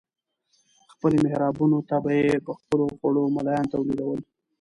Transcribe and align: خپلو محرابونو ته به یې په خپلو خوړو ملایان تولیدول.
خپلو 0.93 1.17
محرابونو 1.25 1.79
ته 1.89 1.95
به 2.03 2.11
یې 2.19 2.35
په 2.45 2.51
خپلو 2.59 2.85
خوړو 2.97 3.23
ملایان 3.35 3.65
تولیدول. 3.73 4.19